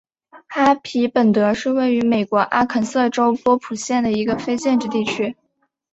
[0.47, 5.35] 哈皮本德是位于美国阿肯色州波普县的一个非建制地区。